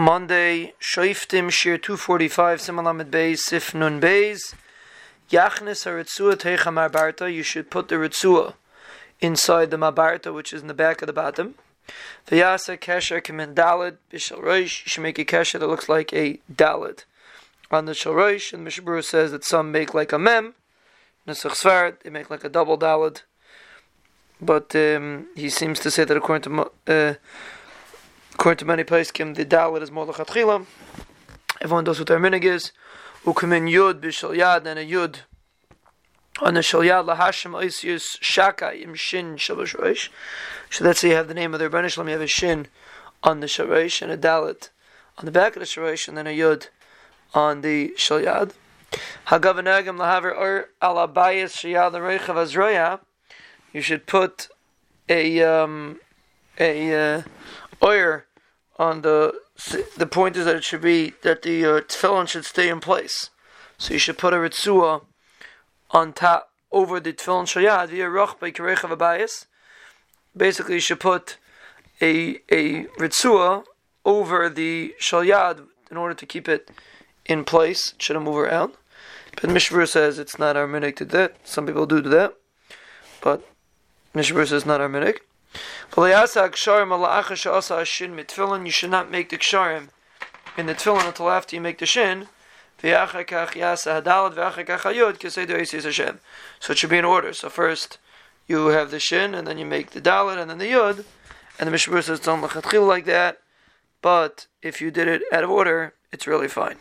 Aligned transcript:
Monday, 0.00 0.72
Shoiftim 0.80 1.50
Shir 1.50 1.76
245, 1.76 2.60
Simalamid 2.60 3.10
Beis, 3.10 3.40
Sif 3.40 3.74
Nun 3.74 4.00
Beis. 4.00 4.54
Yachnis 5.30 5.84
Haritzua 5.84 6.36
Techa 6.36 6.72
Marbarta, 6.72 7.30
you 7.30 7.42
should 7.42 7.70
put 7.70 7.88
the 7.88 7.96
Ritzua 7.96 8.54
inside 9.20 9.70
the 9.70 9.76
Mabarta, 9.76 10.32
which 10.32 10.54
is 10.54 10.62
in 10.62 10.68
the 10.68 10.72
back 10.72 11.02
of 11.02 11.06
the 11.06 11.12
bottom. 11.12 11.54
Vyasa 12.26 12.78
Kesher 12.78 13.20
Kamin 13.20 13.52
Dalid, 13.52 13.98
Bishal 14.10 14.42
Roish, 14.42 14.86
you 14.86 14.88
should 14.88 15.02
make 15.02 15.18
a 15.18 15.24
Kesher 15.26 15.60
that 15.60 15.66
looks 15.66 15.86
like 15.86 16.14
a 16.14 16.40
Dalid. 16.50 17.04
On 17.70 17.84
the 17.84 17.92
Shalroish, 17.92 18.54
and 18.54 18.64
Mishnah 18.64 18.84
Berurah 18.84 19.04
says 19.04 19.32
that 19.32 19.44
some 19.44 19.70
make 19.70 19.92
like 19.92 20.12
a 20.12 20.18
Mem, 20.18 20.54
Nesach 21.28 21.50
Svard, 21.50 22.00
they 22.00 22.08
make 22.08 22.30
like 22.30 22.42
a 22.42 22.48
double 22.48 22.78
Dalid. 22.78 23.20
But 24.40 24.74
um, 24.74 25.26
he 25.36 25.50
seems 25.50 25.78
to 25.80 25.90
say 25.90 26.04
that 26.04 26.16
according 26.16 26.50
to 26.50 26.70
uh, 26.86 27.14
according 28.40 28.56
to 28.56 28.64
many 28.64 28.82
poskim, 28.82 29.34
the 29.34 29.44
dalit 29.44 29.82
is 29.82 29.90
more 29.90 30.06
lechatchila. 30.06 30.64
Everyone 31.60 31.84
knows 31.84 31.98
what 31.98 32.08
their 32.08 32.18
minig 32.18 32.42
is. 32.42 32.72
Ukamin 33.26 33.70
yud 33.70 34.00
b'shal 34.00 34.34
yad 34.34 34.64
and 34.64 34.78
a 34.78 34.86
yud 34.86 35.16
on 36.40 36.54
the 36.54 36.62
shal 36.62 36.80
yad 36.80 37.04
lahashem 37.04 37.52
oisius 37.52 38.16
shaka 38.22 38.74
im 38.74 38.94
shin 38.94 39.36
shalosh 39.36 39.76
roish. 39.76 40.08
So 40.70 40.82
that's 40.84 41.02
how 41.02 41.08
you 41.08 41.14
have 41.16 41.28
the 41.28 41.34
name 41.34 41.52
of 41.52 41.60
the 41.60 41.68
Rebbeinu 41.68 41.90
Shalom, 41.90 42.08
you 42.08 42.12
have 42.12 42.22
a 42.22 42.26
shin 42.26 42.68
on 43.22 43.40
the 43.40 43.46
shalosh 43.46 44.00
and 44.00 44.10
a 44.10 44.16
dalit 44.16 44.70
on 45.18 45.26
the 45.26 45.32
back 45.32 45.54
of 45.54 45.60
the 45.60 45.66
shalosh 45.66 46.08
and 46.08 46.16
then 46.16 46.26
a 46.26 46.34
yud 46.34 46.68
on 47.34 47.60
the 47.60 47.92
shal 47.98 48.20
yad. 48.20 48.52
Hagavanagam 49.26 49.98
lahaver 49.98 50.34
or 50.34 50.70
alabayas 50.80 51.52
shayad 51.60 51.92
reichav 51.92 52.36
azroya. 52.36 53.00
You 53.74 53.82
should 53.82 54.06
put 54.06 54.48
a 55.10 55.42
um, 55.42 56.00
a 56.58 57.18
uh, 57.18 57.22
oyer 57.82 58.24
on 58.80 59.02
the 59.02 59.34
the 59.98 60.06
point 60.06 60.36
is 60.38 60.46
that 60.46 60.56
it 60.56 60.64
should 60.64 60.80
be 60.80 61.12
that 61.22 61.42
the 61.42 61.64
uh, 61.64 61.80
tefillin 61.82 62.26
should 62.26 62.46
stay 62.46 62.68
in 62.70 62.80
place. 62.80 63.28
So 63.76 63.92
you 63.92 63.98
should 63.98 64.16
put 64.16 64.32
a 64.32 64.38
ritzua 64.38 65.02
on 65.90 66.14
top 66.14 66.50
over 66.72 66.98
the 66.98 67.12
tefillin 67.12 67.44
shayad 67.44 67.90
via 67.90 68.08
roch 68.08 68.40
by 68.40 68.50
kirechav 68.50 68.96
abayis. 68.96 69.44
Basically, 70.34 70.76
you 70.76 70.80
should 70.80 70.98
put 71.00 71.36
a 72.00 72.40
a 72.50 72.84
ritzua 73.04 73.64
over 74.06 74.48
the 74.48 74.94
shalyad 74.98 75.66
in 75.90 75.98
order 75.98 76.14
to 76.14 76.24
keep 76.24 76.48
it 76.48 76.70
in 77.26 77.44
place. 77.44 77.92
It 77.92 78.02
shouldn't 78.02 78.24
move 78.24 78.38
around. 78.38 78.72
But 79.40 79.50
Mishnah 79.50 79.76
Berurah 79.76 79.88
says 79.88 80.18
it's 80.18 80.38
not 80.38 80.56
our 80.56 80.66
minig 80.66 80.96
to 80.96 81.04
that. 81.04 81.36
Some 81.44 81.66
people 81.66 81.84
do 81.84 82.00
do 82.00 82.08
that, 82.08 82.34
but 83.20 83.46
Mishnah 84.14 84.36
Berurah 84.36 84.48
says 84.48 84.62
it's 84.62 84.66
not 84.66 84.80
our 84.80 84.88
minig. 84.88 85.18
You 85.96 86.14
should 88.72 88.90
not 88.90 89.10
make 89.10 89.28
the 89.28 89.38
ksharim 89.38 89.88
in 90.56 90.66
the 90.66 90.74
tefillin 90.74 91.06
until 91.06 91.30
after 91.30 91.54
you 91.56 91.62
make 91.62 91.78
the 91.78 91.86
shin. 91.86 92.28
So 92.82 93.18
it 96.72 96.78
should 96.78 96.90
be 96.90 96.98
in 96.98 97.04
order. 97.04 97.32
So 97.32 97.48
first 97.48 97.98
you 98.46 98.66
have 98.68 98.90
the 98.90 99.00
shin, 99.00 99.34
and 99.34 99.46
then 99.46 99.58
you 99.58 99.66
make 99.66 99.90
the 99.90 100.00
dalit, 100.00 100.40
and 100.40 100.50
then 100.50 100.58
the 100.58 100.70
yud. 100.70 101.04
And 101.58 101.66
the 101.66 101.72
Mishnah 101.72 102.02
says 102.02 102.20
it's 102.20 102.28
on 102.28 102.40
like 102.40 103.04
that. 103.04 103.38
But 104.02 104.46
if 104.62 104.80
you 104.80 104.90
did 104.90 105.08
it 105.08 105.22
out 105.30 105.44
of 105.44 105.50
order, 105.50 105.92
it's 106.10 106.26
really 106.26 106.48
fine. 106.48 106.78